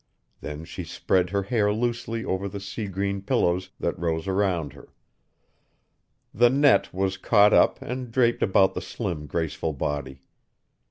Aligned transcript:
Then 0.39 0.65
she 0.65 0.83
spread 0.83 1.29
her 1.29 1.43
hair 1.43 1.71
loosely 1.71 2.25
over 2.25 2.47
the 2.49 2.59
sea 2.59 2.87
green 2.87 3.21
pillows 3.21 3.69
that 3.79 3.99
rose 3.99 4.27
around 4.27 4.73
her. 4.73 4.91
The 6.33 6.49
net 6.49 6.91
was 6.91 7.17
caught 7.17 7.53
up 7.53 7.79
and 7.83 8.09
draped 8.11 8.41
about 8.41 8.73
the 8.73 8.81
slim, 8.81 9.27
graceful 9.27 9.73
body. 9.73 10.23